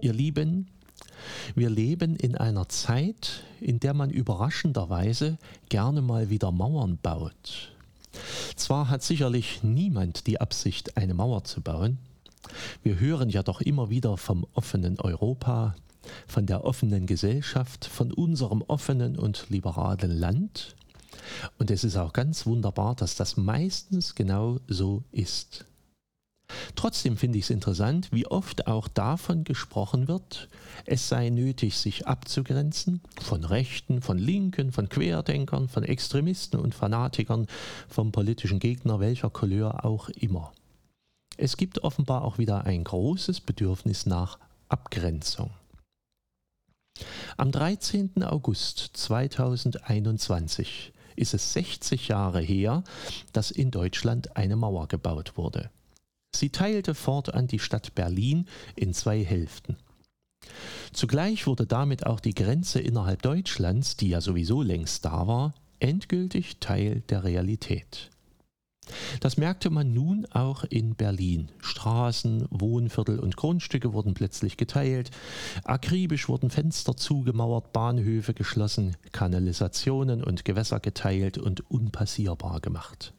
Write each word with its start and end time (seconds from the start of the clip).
Ihr 0.00 0.12
Lieben, 0.12 0.66
wir 1.54 1.70
leben 1.70 2.16
in 2.16 2.36
einer 2.36 2.68
Zeit, 2.68 3.44
in 3.60 3.78
der 3.78 3.94
man 3.94 4.10
überraschenderweise 4.10 5.38
gerne 5.68 6.02
mal 6.02 6.30
wieder 6.30 6.50
Mauern 6.50 6.98
baut. 7.02 7.72
Zwar 8.56 8.88
hat 8.88 9.02
sicherlich 9.02 9.62
niemand 9.62 10.26
die 10.26 10.40
Absicht, 10.40 10.96
eine 10.96 11.14
Mauer 11.14 11.44
zu 11.44 11.60
bauen. 11.60 11.98
Wir 12.82 12.98
hören 12.98 13.30
ja 13.30 13.42
doch 13.42 13.60
immer 13.60 13.90
wieder 13.90 14.16
vom 14.16 14.46
offenen 14.54 14.98
Europa, 15.00 15.74
von 16.26 16.46
der 16.46 16.64
offenen 16.64 17.06
Gesellschaft, 17.06 17.84
von 17.84 18.12
unserem 18.12 18.62
offenen 18.62 19.16
und 19.16 19.46
liberalen 19.50 20.10
Land. 20.10 20.74
Und 21.58 21.70
es 21.70 21.84
ist 21.84 21.96
auch 21.96 22.12
ganz 22.12 22.46
wunderbar, 22.46 22.94
dass 22.94 23.16
das 23.16 23.36
meistens 23.36 24.14
genau 24.14 24.58
so 24.66 25.04
ist. 25.12 25.64
Trotzdem 26.74 27.16
finde 27.16 27.38
ich 27.38 27.44
es 27.44 27.50
interessant, 27.50 28.08
wie 28.12 28.26
oft 28.26 28.66
auch 28.66 28.88
davon 28.88 29.44
gesprochen 29.44 30.08
wird, 30.08 30.48
es 30.84 31.08
sei 31.08 31.30
nötig, 31.30 31.78
sich 31.78 32.06
abzugrenzen 32.06 33.00
von 33.20 33.44
Rechten, 33.44 34.02
von 34.02 34.18
Linken, 34.18 34.72
von 34.72 34.88
Querdenkern, 34.88 35.68
von 35.68 35.82
Extremisten 35.82 36.60
und 36.60 36.74
Fanatikern, 36.74 37.46
vom 37.88 38.12
politischen 38.12 38.58
Gegner 38.58 39.00
welcher 39.00 39.30
Couleur 39.30 39.84
auch 39.84 40.08
immer. 40.10 40.52
Es 41.36 41.56
gibt 41.56 41.82
offenbar 41.82 42.22
auch 42.22 42.38
wieder 42.38 42.64
ein 42.64 42.84
großes 42.84 43.40
Bedürfnis 43.40 44.06
nach 44.06 44.38
Abgrenzung. 44.68 45.50
Am 47.36 47.50
13. 47.50 48.22
August 48.22 48.90
2021 48.94 50.92
ist 51.16 51.34
es 51.34 51.52
60 51.52 52.08
Jahre 52.08 52.40
her, 52.40 52.84
dass 53.32 53.50
in 53.50 53.70
Deutschland 53.70 54.36
eine 54.36 54.56
Mauer 54.56 54.88
gebaut 54.88 55.36
wurde. 55.36 55.70
Sie 56.34 56.50
teilte 56.50 56.94
fortan 56.94 57.46
die 57.46 57.58
Stadt 57.58 57.94
Berlin 57.94 58.46
in 58.74 58.94
zwei 58.94 59.22
Hälften. 59.24 59.76
Zugleich 60.92 61.46
wurde 61.46 61.66
damit 61.66 62.06
auch 62.06 62.20
die 62.20 62.34
Grenze 62.34 62.80
innerhalb 62.80 63.22
Deutschlands, 63.22 63.96
die 63.96 64.08
ja 64.08 64.20
sowieso 64.20 64.62
längst 64.62 65.04
da 65.04 65.26
war, 65.26 65.54
endgültig 65.80 66.58
Teil 66.60 67.02
der 67.08 67.24
Realität. 67.24 68.11
Das 69.20 69.36
merkte 69.36 69.70
man 69.70 69.92
nun 69.92 70.26
auch 70.32 70.64
in 70.64 70.94
Berlin. 70.94 71.50
Straßen, 71.60 72.46
Wohnviertel 72.50 73.18
und 73.20 73.36
Grundstücke 73.36 73.92
wurden 73.92 74.14
plötzlich 74.14 74.56
geteilt, 74.56 75.10
akribisch 75.64 76.28
wurden 76.28 76.50
Fenster 76.50 76.96
zugemauert, 76.96 77.72
Bahnhöfe 77.72 78.34
geschlossen, 78.34 78.96
Kanalisationen 79.12 80.24
und 80.24 80.44
Gewässer 80.44 80.80
geteilt 80.80 81.38
und 81.38 81.70
unpassierbar 81.70 82.60
gemacht. 82.60 83.14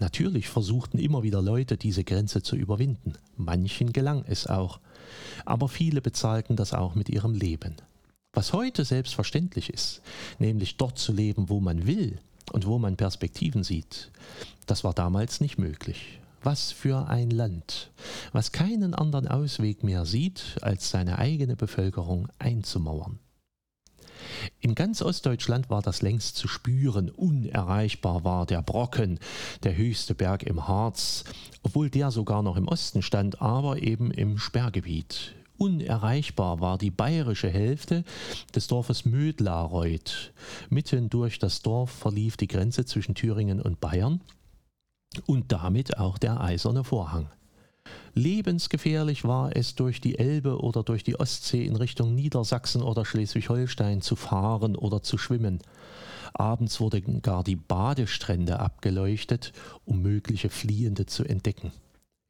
Natürlich 0.00 0.48
versuchten 0.48 0.98
immer 0.98 1.22
wieder 1.22 1.40
Leute, 1.40 1.76
diese 1.76 2.02
Grenze 2.02 2.42
zu 2.42 2.56
überwinden. 2.56 3.14
Manchen 3.36 3.92
gelang 3.92 4.24
es 4.26 4.46
auch. 4.46 4.80
Aber 5.44 5.68
viele 5.68 6.00
bezahlten 6.00 6.56
das 6.56 6.72
auch 6.72 6.94
mit 6.94 7.08
ihrem 7.08 7.34
Leben. 7.34 7.76
Was 8.32 8.52
heute 8.52 8.84
selbstverständlich 8.84 9.70
ist, 9.70 10.02
nämlich 10.40 10.76
dort 10.76 10.98
zu 10.98 11.12
leben, 11.12 11.48
wo 11.48 11.60
man 11.60 11.86
will 11.86 12.18
und 12.52 12.66
wo 12.66 12.78
man 12.78 12.96
Perspektiven 12.96 13.64
sieht, 13.64 14.10
das 14.66 14.84
war 14.84 14.94
damals 14.94 15.40
nicht 15.40 15.58
möglich. 15.58 16.20
Was 16.42 16.72
für 16.72 17.08
ein 17.08 17.30
Land, 17.30 17.90
was 18.32 18.52
keinen 18.52 18.92
anderen 18.92 19.28
Ausweg 19.28 19.82
mehr 19.82 20.04
sieht, 20.04 20.58
als 20.60 20.90
seine 20.90 21.18
eigene 21.18 21.56
Bevölkerung 21.56 22.28
einzumauern. 22.38 23.18
In 24.60 24.74
ganz 24.74 25.02
Ostdeutschland 25.02 25.70
war 25.70 25.82
das 25.82 26.02
längst 26.02 26.36
zu 26.36 26.48
spüren. 26.48 27.10
Unerreichbar 27.10 28.24
war 28.24 28.46
der 28.46 28.62
Brocken, 28.62 29.18
der 29.62 29.76
höchste 29.76 30.14
Berg 30.14 30.42
im 30.42 30.68
Harz, 30.68 31.24
obwohl 31.62 31.90
der 31.90 32.10
sogar 32.10 32.42
noch 32.42 32.56
im 32.56 32.68
Osten 32.68 33.02
stand, 33.02 33.40
aber 33.40 33.82
eben 33.82 34.10
im 34.10 34.38
Sperrgebiet. 34.38 35.34
Unerreichbar 35.56 36.60
war 36.60 36.78
die 36.78 36.90
bayerische 36.90 37.48
Hälfte 37.48 38.04
des 38.54 38.66
Dorfes 38.66 39.04
Mödlareuth. 39.04 40.32
Mitten 40.68 41.10
durch 41.10 41.38
das 41.38 41.62
Dorf 41.62 41.90
verlief 41.90 42.36
die 42.36 42.48
Grenze 42.48 42.84
zwischen 42.84 43.14
Thüringen 43.14 43.62
und 43.62 43.80
Bayern 43.80 44.20
und 45.26 45.52
damit 45.52 45.98
auch 45.98 46.18
der 46.18 46.40
eiserne 46.40 46.82
Vorhang. 46.82 47.30
Lebensgefährlich 48.14 49.24
war 49.24 49.54
es, 49.56 49.74
durch 49.74 50.00
die 50.00 50.18
Elbe 50.18 50.60
oder 50.60 50.82
durch 50.82 51.04
die 51.04 51.18
Ostsee 51.18 51.64
in 51.64 51.76
Richtung 51.76 52.14
Niedersachsen 52.14 52.82
oder 52.82 53.04
Schleswig-Holstein 53.04 54.02
zu 54.02 54.16
fahren 54.16 54.76
oder 54.76 55.02
zu 55.02 55.18
schwimmen. 55.18 55.60
Abends 56.32 56.80
wurden 56.80 57.22
gar 57.22 57.44
die 57.44 57.56
Badestrände 57.56 58.58
abgeleuchtet, 58.58 59.52
um 59.84 60.02
mögliche 60.02 60.48
Fliehende 60.48 61.06
zu 61.06 61.24
entdecken. 61.24 61.72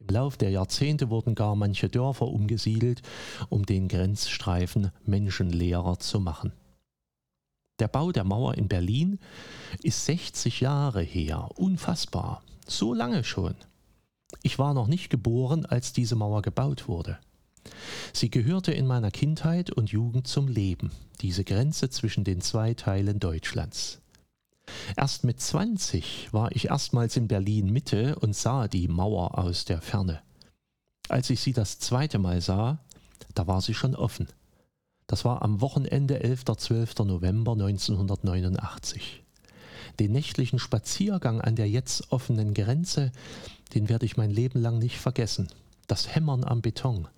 Im 0.06 0.14
Lauf 0.14 0.36
der 0.36 0.50
Jahrzehnte 0.50 1.08
wurden 1.08 1.34
gar 1.34 1.56
manche 1.56 1.88
Dörfer 1.88 2.28
umgesiedelt, 2.28 3.00
um 3.48 3.64
den 3.64 3.88
Grenzstreifen 3.88 4.90
menschenleerer 5.06 5.98
zu 5.98 6.20
machen. 6.20 6.52
Der 7.78 7.88
Bau 7.88 8.12
der 8.12 8.24
Mauer 8.24 8.54
in 8.54 8.68
Berlin 8.68 9.18
ist 9.82 10.04
60 10.04 10.60
Jahre 10.60 11.02
her, 11.02 11.48
unfassbar, 11.56 12.42
so 12.66 12.92
lange 12.92 13.24
schon. 13.24 13.54
Ich 14.42 14.58
war 14.58 14.74
noch 14.74 14.88
nicht 14.88 15.08
geboren, 15.08 15.64
als 15.64 15.92
diese 15.92 16.16
Mauer 16.16 16.42
gebaut 16.42 16.86
wurde. 16.86 17.18
Sie 18.12 18.30
gehörte 18.30 18.72
in 18.72 18.86
meiner 18.86 19.10
Kindheit 19.10 19.70
und 19.70 19.90
Jugend 19.90 20.26
zum 20.28 20.48
Leben, 20.48 20.92
diese 21.22 21.44
Grenze 21.44 21.88
zwischen 21.88 22.24
den 22.24 22.42
zwei 22.42 22.74
Teilen 22.74 23.20
Deutschlands. 23.20 24.02
Erst 24.96 25.24
mit 25.24 25.40
20 25.40 26.32
war 26.32 26.52
ich 26.52 26.66
erstmals 26.66 27.16
in 27.16 27.28
Berlin 27.28 27.70
Mitte 27.72 28.16
und 28.16 28.34
sah 28.34 28.68
die 28.68 28.88
Mauer 28.88 29.38
aus 29.38 29.64
der 29.64 29.80
Ferne. 29.80 30.20
Als 31.08 31.30
ich 31.30 31.40
sie 31.40 31.52
das 31.52 31.78
zweite 31.78 32.18
Mal 32.18 32.40
sah, 32.40 32.78
da 33.34 33.46
war 33.46 33.60
sie 33.60 33.74
schon 33.74 33.94
offen. 33.94 34.28
Das 35.06 35.24
war 35.24 35.42
am 35.42 35.60
Wochenende 35.60 36.22
11. 36.22 36.44
12. 36.56 36.98
November 37.00 37.52
1989. 37.52 39.22
Den 40.00 40.12
nächtlichen 40.12 40.58
Spaziergang 40.58 41.40
an 41.40 41.56
der 41.56 41.68
jetzt 41.68 42.10
offenen 42.10 42.54
Grenze 42.54 43.12
den 43.74 43.88
werde 43.88 44.06
ich 44.06 44.16
mein 44.16 44.30
Leben 44.30 44.60
lang 44.60 44.78
nicht 44.78 44.98
vergessen. 44.98 45.48
Das 45.86 46.14
Hämmern 46.14 46.44
am 46.44 46.62
Beton, 46.62 47.08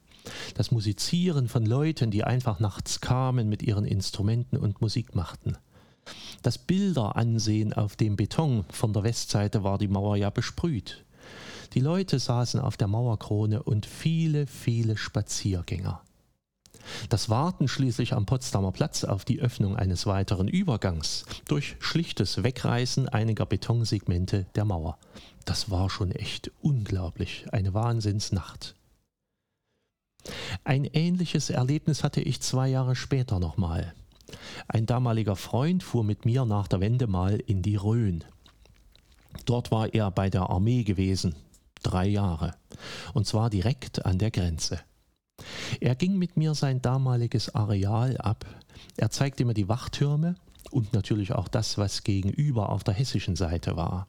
das 0.55 0.71
Musizieren 0.71 1.49
von 1.49 1.65
Leuten, 1.65 2.11
die 2.11 2.25
einfach 2.25 2.59
nachts 2.59 3.01
kamen 3.01 3.49
mit 3.49 3.63
ihren 3.63 3.85
Instrumenten 3.85 4.57
und 4.57 4.81
Musik 4.81 5.15
machten. 5.15 5.57
Das 6.47 6.59
Bilderansehen 6.59 7.73
auf 7.73 7.97
dem 7.97 8.15
Beton 8.15 8.65
von 8.71 8.93
der 8.93 9.03
Westseite 9.03 9.65
war 9.65 9.79
die 9.79 9.89
Mauer 9.89 10.15
ja 10.17 10.31
besprüht. 10.31 11.05
Die 11.75 11.81
Leute 11.81 12.21
saßen 12.21 12.61
auf 12.61 12.77
der 12.77 12.87
Mauerkrone 12.87 13.65
und 13.65 13.85
viele, 13.85 14.47
viele 14.47 14.97
Spaziergänger. 14.97 16.03
Das 17.09 17.29
Warten 17.29 17.67
schließlich 17.67 18.13
am 18.13 18.27
Potsdamer 18.27 18.71
Platz 18.71 19.03
auf 19.03 19.25
die 19.25 19.41
Öffnung 19.41 19.75
eines 19.75 20.07
weiteren 20.07 20.47
Übergangs 20.47 21.25
durch 21.49 21.75
schlichtes 21.81 22.45
Wegreißen 22.45 23.09
einiger 23.09 23.45
Betonsegmente 23.45 24.47
der 24.55 24.67
Mauer. 24.67 24.99
Das 25.47 25.69
war 25.69 25.91
schon 25.91 26.13
echt 26.13 26.53
unglaublich, 26.63 27.47
eine 27.51 27.75
Wahnsinnsnacht. 27.75 28.77
Ein 30.63 30.85
ähnliches 30.85 31.51
Erlebnis 31.51 32.05
hatte 32.05 32.21
ich 32.21 32.41
zwei 32.41 32.69
Jahre 32.69 32.95
später 32.95 33.41
nochmal. 33.41 33.95
Ein 34.69 34.87
damaliger 34.87 35.37
Freund 35.37 35.83
fuhr 35.83 36.05
mit 36.05 36.25
mir 36.25 36.45
nach 36.45 36.69
der 36.69 36.81
Wende 36.81 37.07
mal 37.07 37.37
in 37.37 37.63
die 37.63 37.77
Rhön. 37.77 38.25
Dort 39.45 39.71
war 39.71 39.93
er 39.93 40.11
bei 40.11 40.31
der 40.31 40.51
Armee 40.51 40.83
gewesen, 40.83 41.35
drei 41.83 42.07
Jahre, 42.07 42.55
und 43.15 43.27
zwar 43.27 43.51
direkt 43.51 44.05
an 44.07 44.19
der 44.19 44.31
Grenze. 44.31 44.81
Er 45.81 45.95
ging 45.95 46.17
mit 46.19 46.37
mir 46.37 46.55
sein 46.55 46.81
damaliges 46.81 47.55
Areal 47.55 48.17
ab. 48.17 48.47
Er 48.97 49.11
zeigte 49.11 49.45
mir 49.45 49.55
die 49.55 49.69
Wachtürme 49.69 50.37
und 50.71 50.93
natürlich 50.93 51.33
auch 51.33 51.49
das, 51.49 51.79
was 51.79 52.03
gegenüber 52.03 52.71
auf 52.71 52.85
der 52.85 52.95
hessischen 52.95 53.37
Seite 53.37 53.77
war. 53.77 54.09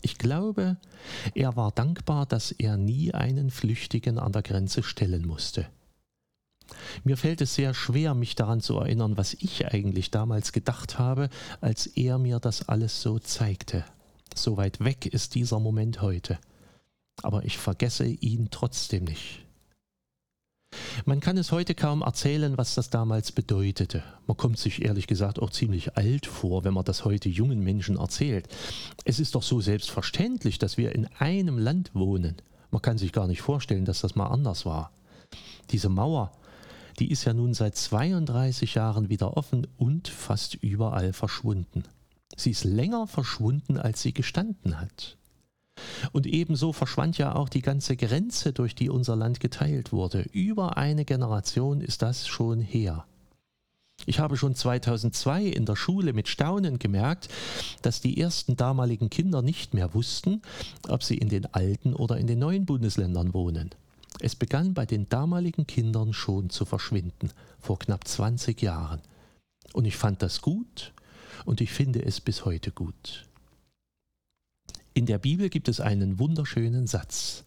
Ich 0.00 0.18
glaube, 0.18 0.78
er 1.34 1.56
war 1.56 1.70
dankbar, 1.70 2.26
dass 2.26 2.50
er 2.52 2.76
nie 2.76 3.12
einen 3.12 3.50
Flüchtigen 3.50 4.18
an 4.18 4.32
der 4.32 4.42
Grenze 4.42 4.82
stellen 4.82 5.26
musste. 5.26 5.66
Mir 7.04 7.16
fällt 7.16 7.40
es 7.40 7.54
sehr 7.54 7.74
schwer, 7.74 8.14
mich 8.14 8.34
daran 8.34 8.60
zu 8.60 8.78
erinnern, 8.78 9.16
was 9.16 9.34
ich 9.34 9.66
eigentlich 9.66 10.10
damals 10.10 10.52
gedacht 10.52 10.98
habe, 10.98 11.28
als 11.60 11.86
er 11.86 12.18
mir 12.18 12.38
das 12.40 12.68
alles 12.68 13.02
so 13.02 13.18
zeigte. 13.18 13.84
So 14.34 14.56
weit 14.56 14.80
weg 14.80 15.06
ist 15.06 15.34
dieser 15.34 15.60
Moment 15.60 16.02
heute. 16.02 16.38
Aber 17.22 17.44
ich 17.44 17.58
vergesse 17.58 18.06
ihn 18.06 18.48
trotzdem 18.50 19.04
nicht. 19.04 19.42
Man 21.04 21.20
kann 21.20 21.36
es 21.36 21.52
heute 21.52 21.74
kaum 21.74 22.02
erzählen, 22.02 22.56
was 22.56 22.74
das 22.74 22.88
damals 22.88 23.32
bedeutete. 23.32 24.02
Man 24.26 24.36
kommt 24.36 24.58
sich 24.58 24.82
ehrlich 24.82 25.06
gesagt 25.06 25.38
auch 25.40 25.50
ziemlich 25.50 25.96
alt 25.96 26.26
vor, 26.26 26.64
wenn 26.64 26.74
man 26.74 26.84
das 26.84 27.04
heute 27.04 27.28
jungen 27.28 27.60
Menschen 27.60 27.98
erzählt. 27.98 28.48
Es 29.04 29.20
ist 29.20 29.34
doch 29.34 29.42
so 29.42 29.60
selbstverständlich, 29.60 30.58
dass 30.58 30.78
wir 30.78 30.94
in 30.94 31.06
einem 31.18 31.58
Land 31.58 31.90
wohnen. 31.94 32.36
Man 32.70 32.82
kann 32.82 32.98
sich 32.98 33.12
gar 33.12 33.26
nicht 33.26 33.42
vorstellen, 33.42 33.84
dass 33.84 34.00
das 34.00 34.14
mal 34.14 34.28
anders 34.28 34.64
war. 34.64 34.92
Diese 35.70 35.88
Mauer, 35.88 36.32
die 36.98 37.10
ist 37.10 37.24
ja 37.24 37.34
nun 37.34 37.54
seit 37.54 37.76
32 37.76 38.74
Jahren 38.74 39.08
wieder 39.08 39.36
offen 39.36 39.66
und 39.78 40.08
fast 40.08 40.54
überall 40.54 41.12
verschwunden. 41.12 41.84
Sie 42.36 42.50
ist 42.50 42.64
länger 42.64 43.06
verschwunden, 43.06 43.78
als 43.78 44.02
sie 44.02 44.12
gestanden 44.12 44.80
hat. 44.80 45.16
Und 46.12 46.26
ebenso 46.26 46.72
verschwand 46.72 47.18
ja 47.18 47.34
auch 47.34 47.48
die 47.48 47.62
ganze 47.62 47.96
Grenze, 47.96 48.52
durch 48.52 48.74
die 48.74 48.90
unser 48.90 49.16
Land 49.16 49.40
geteilt 49.40 49.92
wurde. 49.92 50.22
Über 50.32 50.76
eine 50.76 51.04
Generation 51.04 51.80
ist 51.80 52.02
das 52.02 52.26
schon 52.26 52.60
her. 52.60 53.04
Ich 54.04 54.18
habe 54.18 54.36
schon 54.36 54.54
2002 54.54 55.44
in 55.44 55.64
der 55.64 55.76
Schule 55.76 56.12
mit 56.12 56.28
Staunen 56.28 56.78
gemerkt, 56.78 57.28
dass 57.82 58.00
die 58.00 58.18
ersten 58.20 58.56
damaligen 58.56 59.10
Kinder 59.10 59.42
nicht 59.42 59.74
mehr 59.74 59.94
wussten, 59.94 60.42
ob 60.88 61.02
sie 61.04 61.18
in 61.18 61.28
den 61.28 61.46
alten 61.46 61.94
oder 61.94 62.16
in 62.16 62.26
den 62.26 62.40
neuen 62.40 62.66
Bundesländern 62.66 63.32
wohnen. 63.32 63.70
Es 64.20 64.36
begann 64.36 64.74
bei 64.74 64.86
den 64.86 65.08
damaligen 65.08 65.66
Kindern 65.66 66.12
schon 66.12 66.50
zu 66.50 66.64
verschwinden, 66.64 67.30
vor 67.60 67.78
knapp 67.78 68.06
20 68.06 68.60
Jahren. 68.62 69.00
Und 69.72 69.84
ich 69.84 69.96
fand 69.96 70.22
das 70.22 70.42
gut 70.42 70.92
und 71.44 71.60
ich 71.60 71.72
finde 71.72 72.04
es 72.04 72.20
bis 72.20 72.44
heute 72.44 72.70
gut. 72.70 73.26
In 74.94 75.06
der 75.06 75.18
Bibel 75.18 75.48
gibt 75.48 75.68
es 75.68 75.80
einen 75.80 76.18
wunderschönen 76.18 76.86
Satz. 76.86 77.44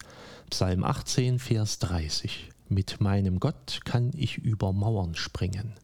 Psalm 0.50 0.82
18, 0.82 1.38
Vers 1.38 1.78
30. 1.78 2.50
Mit 2.68 3.00
meinem 3.00 3.38
Gott 3.38 3.80
kann 3.84 4.10
ich 4.16 4.38
über 4.38 4.72
Mauern 4.72 5.14
springen. 5.14 5.74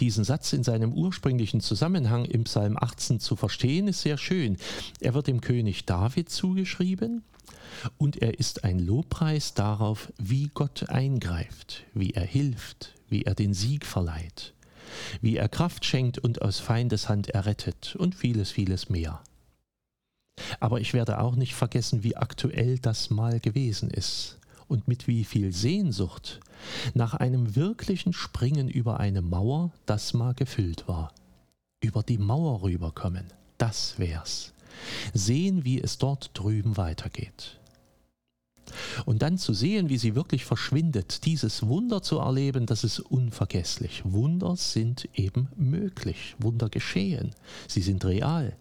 Diesen 0.00 0.22
Satz 0.22 0.52
in 0.52 0.62
seinem 0.62 0.92
ursprünglichen 0.92 1.60
Zusammenhang 1.60 2.24
im 2.24 2.44
Psalm 2.44 2.76
18 2.78 3.18
zu 3.18 3.34
verstehen, 3.34 3.88
ist 3.88 4.02
sehr 4.02 4.16
schön. 4.16 4.56
Er 5.00 5.14
wird 5.14 5.26
dem 5.26 5.40
König 5.40 5.86
David 5.86 6.30
zugeschrieben 6.30 7.24
und 7.96 8.22
er 8.22 8.38
ist 8.38 8.64
ein 8.64 8.78
Lobpreis 8.78 9.54
darauf, 9.54 10.12
wie 10.18 10.50
Gott 10.54 10.88
eingreift, 10.88 11.84
wie 11.94 12.12
er 12.12 12.24
hilft, 12.24 12.94
wie 13.08 13.22
er 13.22 13.34
den 13.34 13.54
Sieg 13.54 13.84
verleiht, 13.84 14.54
wie 15.20 15.36
er 15.36 15.48
Kraft 15.48 15.84
schenkt 15.84 16.18
und 16.18 16.42
aus 16.42 16.60
Feindes 16.60 17.08
Hand 17.08 17.30
errettet 17.30 17.96
und 17.96 18.14
vieles, 18.14 18.50
vieles 18.50 18.88
mehr. 18.88 19.20
Aber 20.60 20.80
ich 20.80 20.94
werde 20.94 21.20
auch 21.20 21.34
nicht 21.34 21.54
vergessen, 21.54 22.04
wie 22.04 22.16
aktuell 22.16 22.78
das 22.78 23.10
mal 23.10 23.40
gewesen 23.40 23.90
ist 23.90 24.37
und 24.68 24.86
mit 24.86 25.06
wie 25.06 25.24
viel 25.24 25.52
Sehnsucht 25.52 26.40
nach 26.94 27.14
einem 27.14 27.56
wirklichen 27.56 28.12
Springen 28.12 28.68
über 28.68 29.00
eine 29.00 29.22
Mauer 29.22 29.72
das 29.86 30.14
mal 30.14 30.34
gefüllt 30.34 30.86
war. 30.88 31.12
Über 31.80 32.02
die 32.02 32.18
Mauer 32.18 32.62
rüberkommen, 32.62 33.24
das 33.56 33.98
wär's. 33.98 34.52
Sehen, 35.14 35.64
wie 35.64 35.80
es 35.80 35.98
dort 35.98 36.30
drüben 36.34 36.76
weitergeht. 36.76 37.58
Und 39.06 39.22
dann 39.22 39.38
zu 39.38 39.54
sehen, 39.54 39.88
wie 39.88 39.96
sie 39.96 40.14
wirklich 40.14 40.44
verschwindet, 40.44 41.24
dieses 41.24 41.66
Wunder 41.66 42.02
zu 42.02 42.18
erleben, 42.18 42.66
das 42.66 42.84
ist 42.84 43.00
unvergesslich. 43.00 44.02
Wunder 44.04 44.56
sind 44.56 45.08
eben 45.14 45.48
möglich, 45.56 46.36
Wunder 46.38 46.68
geschehen, 46.68 47.34
sie 47.66 47.80
sind 47.80 48.04
real. 48.04 48.56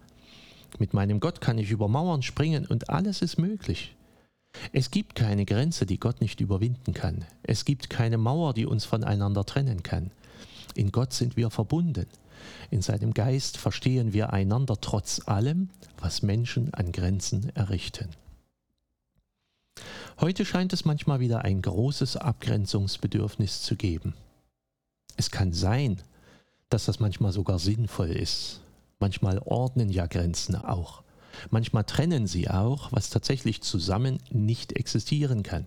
Mit 0.79 0.93
meinem 0.93 1.19
Gott 1.19 1.41
kann 1.41 1.57
ich 1.57 1.71
über 1.71 1.87
Mauern 1.87 2.21
springen 2.21 2.65
und 2.65 2.89
alles 2.89 3.21
ist 3.21 3.37
möglich. 3.37 3.96
Es 4.73 4.91
gibt 4.91 5.15
keine 5.15 5.45
Grenze, 5.45 5.85
die 5.85 5.99
Gott 5.99 6.21
nicht 6.21 6.41
überwinden 6.41 6.93
kann. 6.93 7.25
Es 7.43 7.65
gibt 7.65 7.89
keine 7.89 8.17
Mauer, 8.17 8.53
die 8.53 8.65
uns 8.65 8.85
voneinander 8.85 9.45
trennen 9.45 9.83
kann. 9.83 10.11
In 10.75 10.91
Gott 10.91 11.13
sind 11.13 11.37
wir 11.37 11.49
verbunden. 11.49 12.07
In 12.69 12.81
seinem 12.81 13.13
Geist 13.13 13.57
verstehen 13.57 14.13
wir 14.13 14.33
einander 14.33 14.79
trotz 14.79 15.27
allem, 15.27 15.69
was 15.99 16.21
Menschen 16.21 16.73
an 16.73 16.91
Grenzen 16.91 17.55
errichten. 17.55 18.09
Heute 20.19 20.45
scheint 20.45 20.73
es 20.73 20.85
manchmal 20.85 21.19
wieder 21.19 21.43
ein 21.43 21.61
großes 21.61 22.17
Abgrenzungsbedürfnis 22.17 23.61
zu 23.61 23.75
geben. 23.75 24.13
Es 25.15 25.31
kann 25.31 25.53
sein, 25.53 26.01
dass 26.69 26.85
das 26.85 26.99
manchmal 26.99 27.31
sogar 27.31 27.59
sinnvoll 27.59 28.09
ist. 28.09 28.61
Manchmal 28.99 29.39
ordnen 29.39 29.89
ja 29.89 30.07
Grenzen 30.07 30.55
auch. 30.55 31.03
Manchmal 31.49 31.83
trennen 31.83 32.27
sie 32.27 32.49
auch, 32.49 32.91
was 32.91 33.09
tatsächlich 33.09 33.61
zusammen 33.61 34.19
nicht 34.29 34.73
existieren 34.73 35.43
kann. 35.43 35.65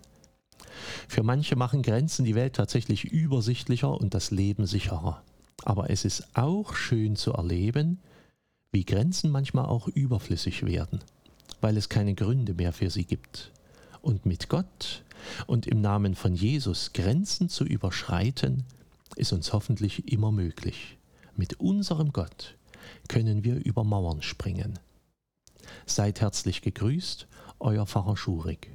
Für 1.07 1.23
manche 1.23 1.55
machen 1.55 1.81
Grenzen 1.81 2.25
die 2.25 2.35
Welt 2.35 2.55
tatsächlich 2.55 3.05
übersichtlicher 3.05 3.93
und 3.93 4.13
das 4.13 4.31
Leben 4.31 4.65
sicherer. 4.65 5.23
Aber 5.63 5.89
es 5.89 6.05
ist 6.05 6.35
auch 6.35 6.75
schön 6.75 7.15
zu 7.15 7.33
erleben, 7.33 7.99
wie 8.71 8.85
Grenzen 8.85 9.31
manchmal 9.31 9.65
auch 9.65 9.87
überflüssig 9.87 10.65
werden, 10.65 11.01
weil 11.59 11.77
es 11.77 11.89
keine 11.89 12.15
Gründe 12.15 12.53
mehr 12.53 12.73
für 12.73 12.89
sie 12.89 13.05
gibt. 13.05 13.51
Und 14.01 14.25
mit 14.25 14.49
Gott 14.49 15.03
und 15.45 15.67
im 15.67 15.81
Namen 15.81 16.15
von 16.15 16.33
Jesus 16.33 16.93
Grenzen 16.93 17.49
zu 17.49 17.63
überschreiten, 17.65 18.63
ist 19.15 19.33
uns 19.33 19.53
hoffentlich 19.53 20.11
immer 20.11 20.31
möglich. 20.31 20.97
Mit 21.35 21.59
unserem 21.59 22.11
Gott 22.11 22.55
können 23.07 23.43
wir 23.43 23.63
über 23.63 23.83
Mauern 23.83 24.21
springen. 24.21 24.79
Seid 25.85 26.21
herzlich 26.21 26.61
gegrüßt, 26.61 27.27
euer 27.59 27.85
Pfarrer 27.85 28.17
Schurig. 28.17 28.71